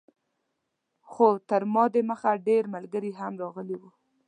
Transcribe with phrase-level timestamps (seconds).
[1.11, 3.89] خو تر ما دمخه ډېر ملګري هم راغلي وو.